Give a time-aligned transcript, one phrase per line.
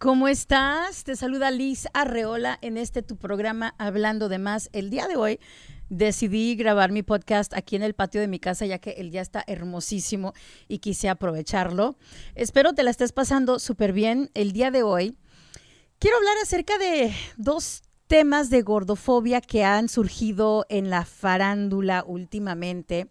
[0.00, 1.04] ¿Cómo estás?
[1.04, 4.70] Te saluda Liz Arreola en este tu programa Hablando de Más.
[4.72, 5.40] El día de hoy
[5.90, 9.20] decidí grabar mi podcast aquí en el patio de mi casa ya que el día
[9.20, 10.32] está hermosísimo
[10.68, 11.98] y quise aprovecharlo.
[12.34, 14.30] Espero te la estés pasando súper bien.
[14.32, 15.18] El día de hoy
[15.98, 23.10] quiero hablar acerca de dos temas de gordofobia que han surgido en la farándula últimamente.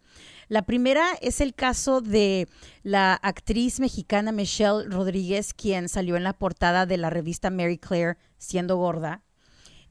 [0.49, 2.47] La primera es el caso de
[2.81, 8.17] la actriz mexicana Michelle Rodríguez, quien salió en la portada de la revista Mary Claire
[8.39, 9.21] siendo gorda.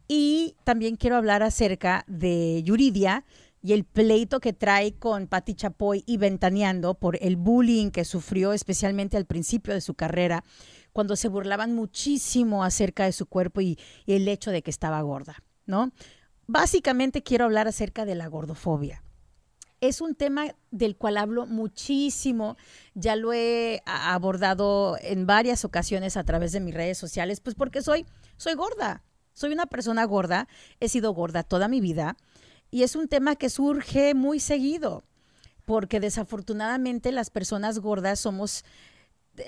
[0.09, 3.24] Y también quiero hablar acerca de Yuridia
[3.62, 8.52] y el pleito que trae con Patti Chapoy y Ventaneando por el bullying que sufrió
[8.52, 10.43] especialmente al principio de su carrera
[10.93, 15.37] cuando se burlaban muchísimo acerca de su cuerpo y, el hecho de que estaba gorda,
[15.66, 15.93] ¿no?
[16.48, 19.04] Básicamente quiero hablar acerca de la gordofobia.
[19.80, 22.56] Es un tema del cual hablo muchísimo,
[22.95, 27.80] ya lo he abordado en varias ocasiones a través de mis redes sociales, pues porque
[27.80, 28.04] soy,
[28.37, 29.04] soy gorda,
[29.34, 30.48] soy una persona gorda,
[30.80, 32.16] he sido gorda toda mi vida
[32.71, 35.04] y es un tema que surge muy seguido,
[35.65, 38.65] porque desafortunadamente las personas gordas somos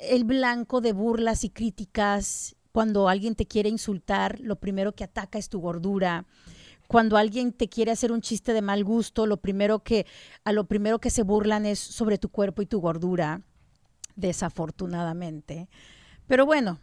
[0.03, 2.57] el blanco de burlas y críticas.
[2.73, 6.27] Cuando alguien te quiere insultar, lo primero que ataca es tu gordura.
[6.91, 10.07] Cuando alguien te quiere hacer un chiste de mal gusto, lo primero que
[10.43, 13.43] a lo primero que se burlan es sobre tu cuerpo y tu gordura,
[14.17, 15.69] desafortunadamente.
[16.27, 16.81] Pero bueno,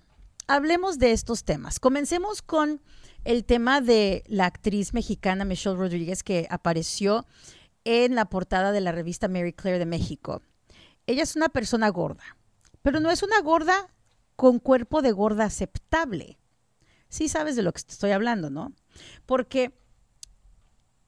[0.48, 1.82] hablemos de estos temas.
[1.82, 2.82] Comencemos con
[3.26, 7.26] el tema de la actriz mexicana Michelle Rodríguez que apareció
[7.84, 10.42] en la portada de la revista Mary Claire de México.
[11.06, 12.24] Ella es una persona gorda
[12.88, 13.90] pero no es una gorda
[14.38, 16.40] con cuerpo de gorda aceptable.
[17.10, 18.72] Sí sabes de lo que estoy hablando, ¿no?
[19.26, 19.78] Porque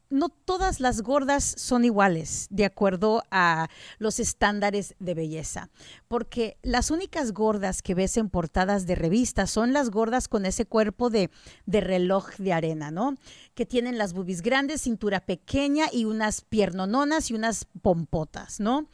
[0.09, 5.69] no todas las gordas son iguales de acuerdo a los estándares de belleza,
[6.07, 10.65] porque las únicas gordas que ves en portadas de revistas son las gordas con ese
[10.65, 11.29] cuerpo de,
[11.65, 13.15] de reloj de arena, ¿no?
[13.53, 18.89] Que tienen las bubis grandes, cintura pequeña y unas piernononas y unas pompotas, ¿no?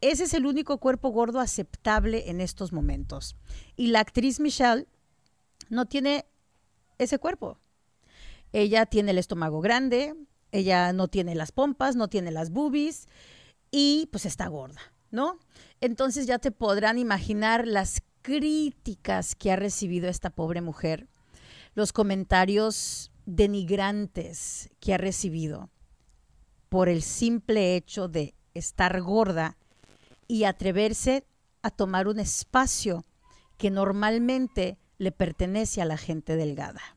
[0.00, 3.36] Ese es el único cuerpo gordo aceptable en estos momentos.
[3.76, 4.86] Y la actriz Michelle
[5.70, 6.26] no tiene
[6.98, 7.58] ese cuerpo.
[8.52, 10.14] Ella tiene el estómago grande,
[10.54, 13.08] ella no tiene las pompas, no tiene las boobies
[13.72, 15.40] y pues está gorda, ¿no?
[15.80, 21.08] Entonces ya te podrán imaginar las críticas que ha recibido esta pobre mujer,
[21.74, 25.70] los comentarios denigrantes que ha recibido
[26.68, 29.56] por el simple hecho de estar gorda
[30.28, 31.26] y atreverse
[31.62, 33.04] a tomar un espacio
[33.58, 36.96] que normalmente le pertenece a la gente delgada.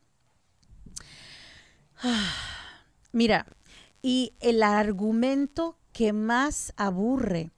[3.12, 3.48] Mira,
[4.02, 7.52] y el argumento que más aburre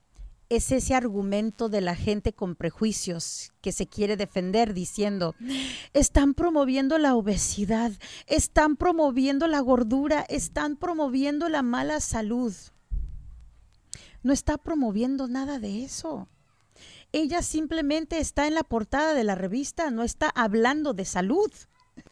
[0.49, 5.35] es ese argumento de la gente con prejuicios que se quiere defender diciendo,
[5.93, 7.91] están promoviendo la obesidad,
[8.25, 12.53] están promoviendo la gordura, están promoviendo la mala salud
[14.23, 16.27] no está promoviendo nada de eso.
[17.11, 21.51] Ella simplemente está en la portada de la revista, no está hablando de salud.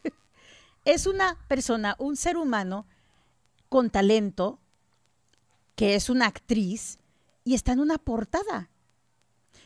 [0.84, 2.86] es una persona, un ser humano
[3.68, 4.58] con talento,
[5.74, 6.98] que es una actriz,
[7.44, 8.70] y está en una portada,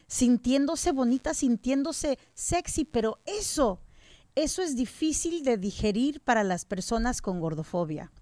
[0.06, 3.80] sintiéndose bonita, sintiéndose sexy, pero eso,
[4.34, 8.12] eso es difícil de digerir para las personas con gordofobia.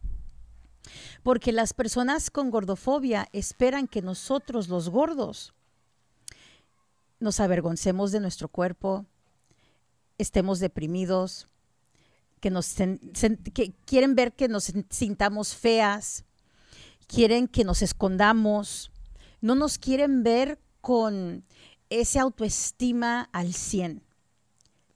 [1.23, 5.53] Porque las personas con gordofobia esperan que nosotros los gordos
[7.19, 9.05] nos avergoncemos de nuestro cuerpo,
[10.17, 11.50] estemos deprimidos,
[12.41, 16.25] que nos que quieren ver que nos sintamos feas,
[17.07, 18.91] quieren que nos escondamos,
[19.41, 21.45] no nos quieren ver con
[21.91, 24.03] ese autoestima al 100.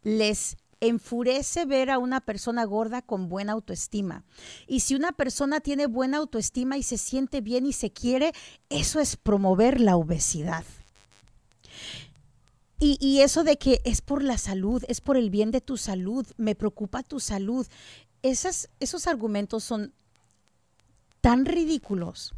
[0.02, 4.24] Les enfurece ver a una persona gorda con buena autoestima.
[4.66, 8.32] Y si una persona tiene buena autoestima y se siente bien y se quiere,
[8.68, 10.64] eso es promover la obesidad.
[12.86, 16.26] Y, eso de que es por la salud, es por el bien de tu salud,
[16.36, 17.66] me preocupa tu salud.
[18.22, 19.94] Esas, esos argumentos son
[21.22, 22.34] tan ridículos.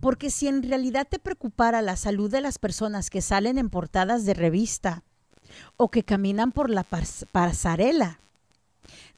[0.00, 4.24] Porque si en realidad te preocupara la salud de las personas que salen en portadas
[4.24, 5.04] de revista,
[5.76, 8.20] o que caminan por la pasarela.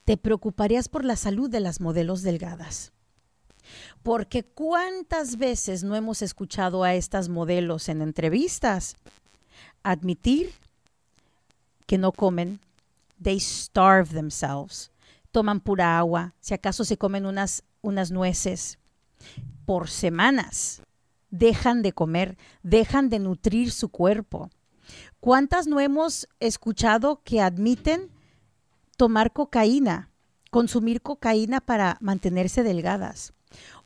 [0.05, 2.91] Te preocuparías por la salud de las modelos delgadas.
[4.03, 8.97] Porque cuántas veces no hemos escuchado a estas modelos en entrevistas
[9.83, 10.53] admitir
[11.85, 12.59] que no comen,
[13.21, 14.91] they starve themselves,
[15.31, 18.77] toman pura agua, si acaso se comen unas, unas nueces
[19.65, 20.81] por semanas,
[21.29, 24.49] dejan de comer, dejan de nutrir su cuerpo.
[25.19, 28.09] ¿Cuántas no hemos escuchado que admiten
[28.97, 30.09] tomar cocaína,
[30.49, 33.33] consumir cocaína para mantenerse delgadas,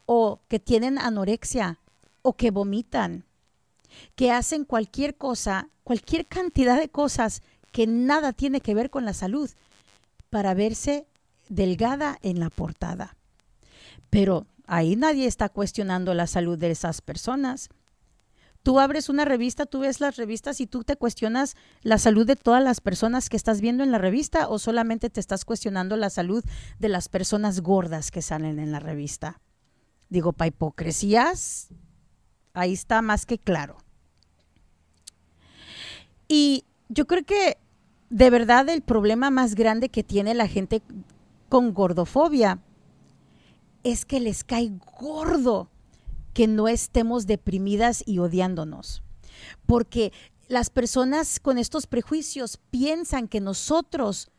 [0.06, 1.80] o que tienen anorexia,
[2.21, 3.25] o que vomitan,
[4.15, 9.14] que hacen cualquier cosa, cualquier cantidad de cosas que nada tiene que ver con la
[9.14, 9.50] salud
[10.30, 11.08] para verse
[11.48, 13.16] delgada en la portada.
[14.10, 17.70] Pero ahí nadie está cuestionando la salud de esas personas.
[18.64, 22.36] Tú abres una revista, tú ves las revistas y tú te cuestionas la salud de
[22.36, 26.10] todas las personas que estás viendo en la revista o solamente te estás cuestionando la
[26.10, 26.44] salud
[26.80, 29.40] de las personas gordas que salen en la revista.
[30.10, 31.68] Digo, para hipocresías,
[32.54, 33.85] ahí está más que claro.
[36.27, 37.57] Y yo creo que
[38.10, 40.81] de verdad el problema más grande que tiene la gente
[41.50, 42.60] con gordofobia
[43.83, 45.69] es que les cae gordo
[46.33, 49.04] que no estemos deprimidas y odiándonos.
[49.66, 50.12] Porque
[50.48, 54.31] las personas con estos prejuicios piensan que nosotros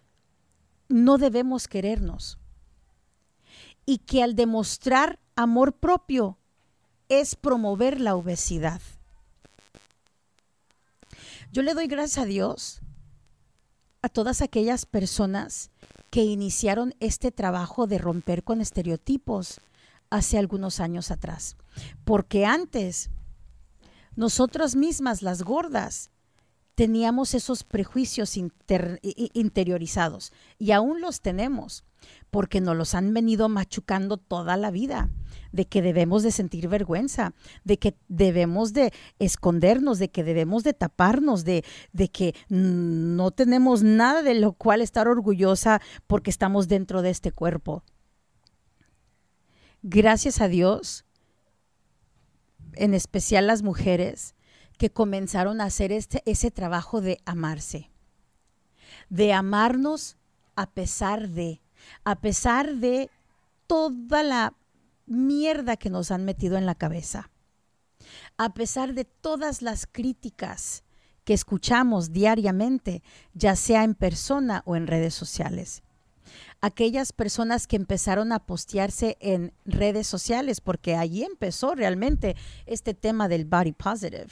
[0.88, 2.38] no debemos querernos.
[3.85, 6.38] Y que al demostrar amor propio
[7.09, 8.81] es promover la obesidad.
[11.53, 12.81] Yo le doy gracias a Dios
[14.03, 15.71] a todas aquellas personas
[16.11, 19.61] que iniciaron este trabajo de romper con estereotipos
[20.11, 21.57] hace algunos años atrás.
[22.05, 23.11] Porque antes,
[24.15, 26.11] nosotras mismas, las gordas,
[26.76, 31.84] teníamos esos prejuicios interiorizados y aún los tenemos
[32.31, 35.11] porque nos los han venido machucando toda la vida,
[35.52, 37.32] de que debemos de sentir vergüenza,
[37.64, 43.82] de que debemos de escondernos, de que debemos de taparnos, de, de que no tenemos
[43.82, 47.82] nada de lo cual estar orgullosa porque estamos dentro de este cuerpo.
[49.82, 51.06] Gracias a Dios,
[52.75, 54.36] en especial las mujeres,
[54.78, 57.90] que comenzaron a hacer este, ese trabajo de amarse,
[59.08, 60.17] de amarnos
[60.55, 61.61] a pesar de,
[62.05, 63.11] a pesar de
[63.67, 64.55] toda la
[65.06, 67.31] mierda que nos han metido en la cabeza,
[68.37, 70.84] a pesar de todas las críticas
[71.25, 73.02] que escuchamos diariamente,
[73.34, 75.82] ya sea en persona o en redes sociales
[76.61, 82.37] aquellas personas que empezaron a postearse en redes sociales, porque allí empezó realmente
[82.67, 84.28] este tema del body positive.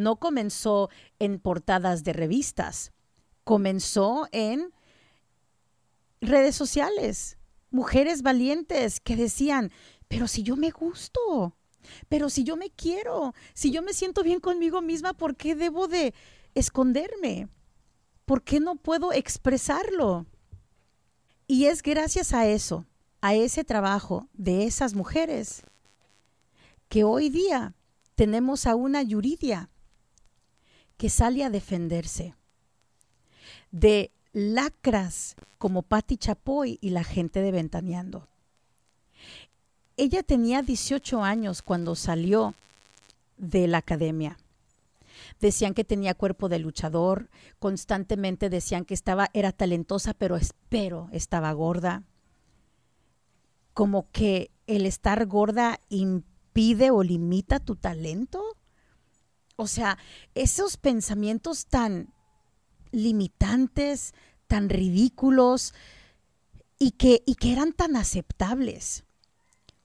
[0.00, 0.88] No comenzó
[1.18, 2.92] en portadas de revistas,
[3.44, 4.72] comenzó en
[6.22, 7.36] redes sociales.
[7.70, 9.70] Mujeres valientes que decían,
[10.08, 11.54] pero si yo me gusto,
[12.08, 15.86] pero si yo me quiero, si yo me siento bien conmigo misma, ¿por qué debo
[15.86, 16.14] de
[16.54, 17.50] esconderme?
[18.24, 20.24] ¿Por qué no puedo expresarlo?
[21.46, 22.86] Y es gracias a eso,
[23.20, 25.62] a ese trabajo de esas mujeres,
[26.88, 27.74] que hoy día
[28.14, 29.68] tenemos a una Yuridia
[31.00, 32.34] que sale a defenderse
[33.70, 38.28] de lacras como Patti Chapoy y la gente de Ventaneando.
[39.96, 42.52] Ella tenía 18 años cuando salió
[43.38, 44.36] de la academia
[45.40, 51.50] decían que tenía cuerpo de luchador, constantemente decían que estaba, era talentosa, pero espero estaba
[51.52, 52.02] gorda.
[53.72, 58.42] Como que el estar gorda impide o limita tu talento.
[59.60, 59.98] O sea,
[60.34, 62.14] esos pensamientos tan
[62.92, 64.14] limitantes,
[64.46, 65.74] tan ridículos
[66.78, 69.04] y que, y que eran tan aceptables.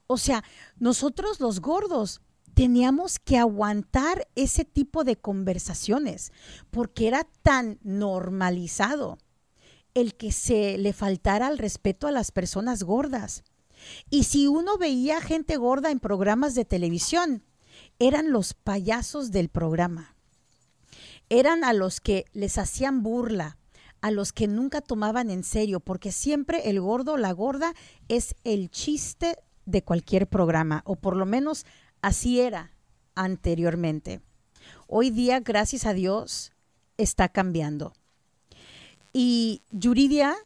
[0.06, 0.42] O sea,
[0.78, 2.22] nosotros los gordos
[2.54, 6.32] teníamos que aguantar ese tipo de conversaciones
[6.70, 9.18] porque era tan normalizado
[9.92, 13.44] el que se le faltara el respeto a las personas gordas.
[14.08, 17.42] Y si uno veía gente gorda en programas de televisión,
[17.98, 20.14] eran los payasos del programa.
[21.28, 23.58] Eran a los que les hacían burla,
[24.00, 27.74] a los que nunca tomaban en serio, porque siempre el gordo o la gorda
[28.08, 31.66] es el chiste de cualquier programa, o por lo menos
[32.06, 32.70] Así era
[33.16, 34.20] anteriormente.
[34.86, 36.52] Hoy día, gracias a Dios,
[36.98, 37.94] está cambiando.
[39.12, 40.36] Y Yuridia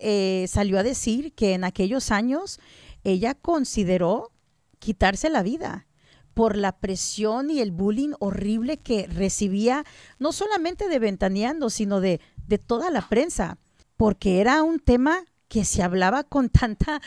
[0.00, 2.58] eh, salió a decir que en aquellos años
[3.04, 4.32] ella consideró
[4.80, 5.86] quitarse la vida
[6.34, 9.84] por la presión y el bullying horrible que recibía,
[10.18, 13.58] no solamente de Ventaneando, sino de, de toda la prensa,
[13.96, 17.00] porque era un tema que se hablaba con tanta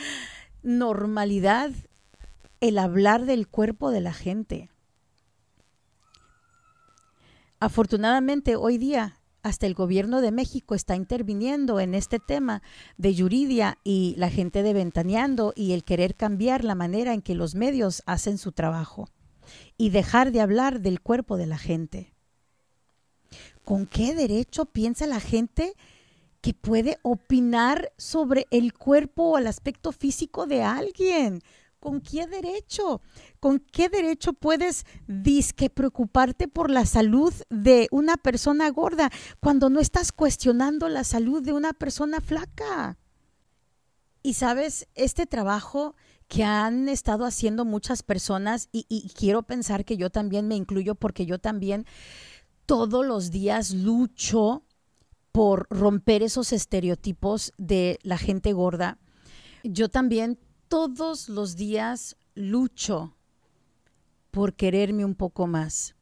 [0.63, 1.71] normalidad
[2.61, 4.69] el hablar del cuerpo de la gente.
[7.59, 12.61] Afortunadamente hoy día hasta el gobierno de México está interviniendo en este tema
[12.97, 17.35] de Yuridia y la gente de Ventaneando y el querer cambiar la manera en que
[17.35, 19.09] los medios hacen su trabajo
[19.77, 22.13] y dejar de hablar del cuerpo de la gente.
[23.63, 25.75] ¿Con qué derecho piensa la gente
[26.41, 31.41] que puede opinar sobre el cuerpo o el aspecto físico de alguien.
[31.79, 33.01] ¿Con qué derecho?
[33.39, 39.79] ¿Con qué derecho puedes disque preocuparte por la salud de una persona gorda cuando no
[39.79, 42.97] estás cuestionando la salud de una persona flaca?
[44.23, 45.95] Y sabes, este trabajo
[46.27, 50.95] que han estado haciendo muchas personas, y, y, quiero pensar que yo también me incluyo
[50.95, 51.85] porque yo también
[52.65, 54.63] todos los días lucho
[55.31, 58.97] por romper esos estereotipos de la gente gorda.
[59.63, 63.15] Yo también todos los días lucho
[64.31, 65.95] por quererme un poco más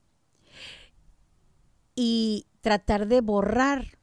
[1.96, 3.98] y tratar de borrar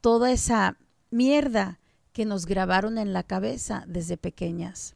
[0.00, 0.78] toda esa
[1.10, 1.80] mierda
[2.12, 4.95] que nos grabaron en la cabeza desde pequeñas.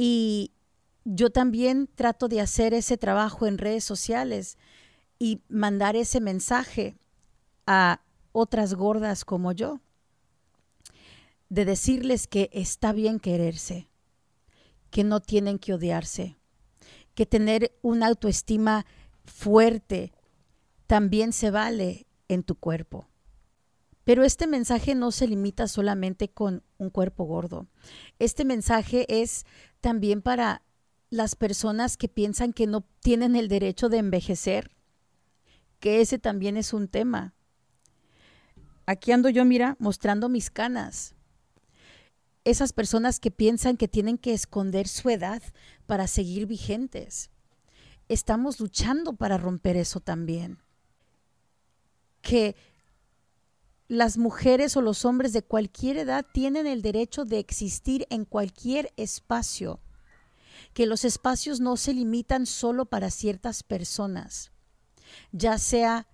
[0.00, 0.52] Y
[1.04, 4.56] yo también trato de hacer ese trabajo en redes sociales
[5.18, 6.96] y mandar ese mensaje
[7.66, 8.00] a
[8.30, 9.80] otras gordas como yo
[11.48, 13.88] de decirles que está bien quererse,
[14.90, 16.36] que no tienen que odiarse,
[17.16, 18.86] que tener una autoestima
[19.24, 20.12] fuerte
[20.86, 23.08] también se vale en tu cuerpo.
[24.08, 27.66] Pero este mensaje no se limita solamente con un cuerpo gordo.
[28.18, 29.44] Este mensaje es
[29.80, 30.62] también para
[31.10, 34.70] las personas que piensan que no tienen el derecho de envejecer,
[35.80, 37.34] que ese también es un tema.
[38.86, 41.14] Aquí ando yo, mira, mostrando mis canas
[42.50, 45.42] esas personas que piensan que tienen que esconder su edad
[45.86, 47.30] para seguir vigentes.
[48.08, 50.58] Estamos luchando para romper eso también.
[52.22, 52.56] Que
[53.88, 58.92] las mujeres o los hombres de cualquier edad tienen el derecho de existir en cualquier
[58.96, 59.80] espacio.
[60.74, 64.52] Que los espacios no se limitan solo para ciertas personas,
[65.32, 66.06] ya sea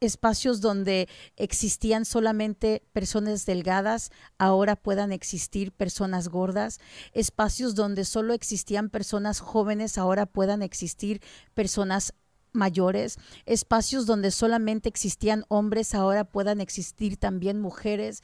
[0.00, 6.80] espacios donde existían solamente personas delgadas, ahora puedan existir personas gordas,
[7.12, 11.20] espacios donde solo existían personas jóvenes, ahora puedan existir
[11.54, 12.14] personas
[12.52, 18.22] mayores, espacios donde solamente existían hombres, ahora puedan existir también mujeres.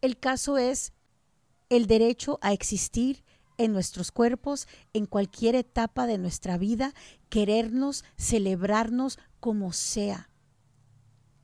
[0.00, 0.92] El caso es
[1.68, 3.24] el derecho a existir
[3.58, 6.94] en nuestros cuerpos, en cualquier etapa de nuestra vida,
[7.28, 10.30] querernos, celebrarnos como sea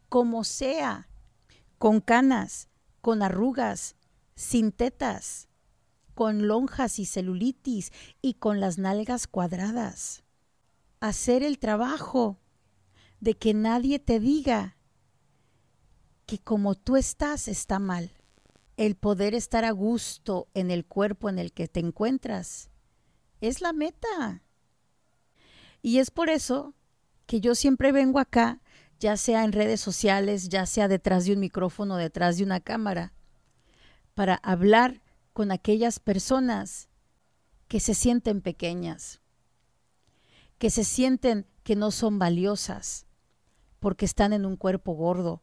[0.08, 1.08] como sea,
[1.78, 2.68] con canas,
[3.00, 3.96] con arrugas,
[4.34, 5.48] sin tetas,
[6.14, 10.24] con lonjas y celulitis y con las nalgas cuadradas.
[11.00, 12.38] Hacer el trabajo
[13.20, 14.76] de que nadie te diga
[16.26, 18.10] que como tú estás está mal.
[18.76, 22.70] El poder estar a gusto en el cuerpo en el que te encuentras
[23.40, 24.42] es la meta.
[25.82, 26.74] Y es por eso
[27.26, 28.60] que yo siempre vengo acá
[28.98, 33.12] ya sea en redes sociales, ya sea detrás de un micrófono, detrás de una cámara,
[34.14, 36.88] para hablar con aquellas personas
[37.68, 39.20] que se sienten pequeñas,
[40.58, 43.06] que se sienten que no son valiosas
[43.80, 45.42] porque están en un cuerpo gordo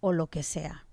[0.00, 0.86] o lo que sea.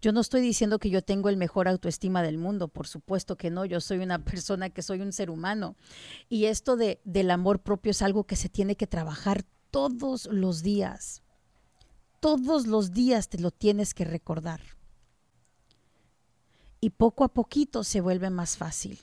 [0.00, 3.50] Yo no estoy diciendo que yo tengo el mejor autoestima del mundo, por supuesto que
[3.50, 5.76] no, yo soy una persona que soy un ser humano.
[6.28, 10.62] Y esto de, del amor propio es algo que se tiene que trabajar todos los
[10.62, 11.22] días.
[12.20, 14.60] Todos los días te lo tienes que recordar.
[16.80, 19.00] Y poco a poquito se vuelve más fácil.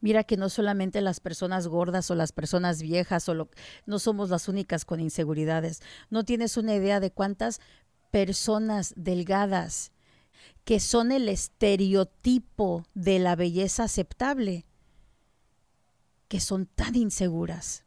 [0.00, 3.48] Mira que no solamente las personas gordas o las personas viejas o
[3.86, 5.82] no somos las únicas con inseguridades.
[6.08, 7.60] No tienes una idea de cuántas
[8.10, 9.92] personas delgadas
[10.64, 14.66] que son el estereotipo de la belleza aceptable,
[16.28, 17.84] que son tan inseguras.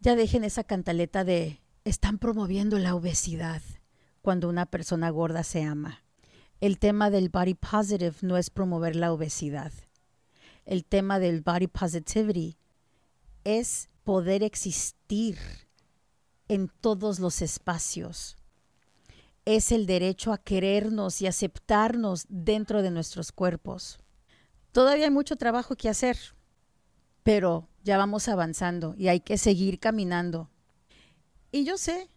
[0.00, 3.62] Ya dejen esa cantaleta de están promoviendo la obesidad
[4.22, 6.02] cuando una persona gorda se ama.
[6.60, 9.72] El tema del body positive no es promover la obesidad.
[10.66, 12.58] El tema del body positivity
[13.44, 15.38] es poder existir
[16.48, 18.36] en todos los espacios.
[19.44, 24.00] Es el derecho a querernos y aceptarnos dentro de nuestros cuerpos.
[24.72, 26.18] Todavía hay mucho trabajo que hacer,
[27.22, 30.50] pero ya vamos avanzando y hay que seguir caminando.
[31.52, 32.08] Y yo sé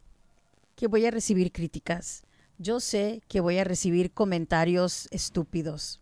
[0.76, 2.24] que voy a recibir críticas,
[2.58, 6.00] yo sé que voy a recibir comentarios estúpidos,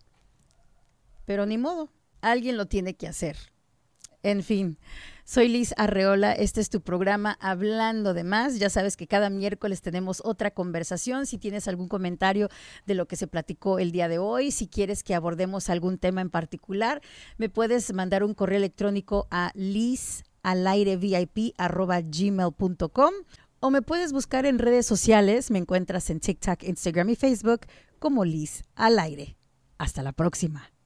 [1.25, 3.37] pero ni modo, alguien lo tiene que hacer.
[4.23, 4.77] En fin,
[5.23, 8.59] soy Liz Arreola, este es tu programa Hablando de más.
[8.59, 11.25] Ya sabes que cada miércoles tenemos otra conversación.
[11.25, 12.49] Si tienes algún comentario
[12.85, 16.21] de lo que se platicó el día de hoy, si quieres que abordemos algún tema
[16.21, 17.01] en particular,
[17.37, 20.23] me puedes mandar un correo electrónico a liz
[23.59, 25.51] o me puedes buscar en redes sociales.
[25.51, 27.61] Me encuentras en TikTok, Instagram y Facebook
[27.99, 29.35] como Liz al aire.
[29.77, 30.76] Hasta la próxima.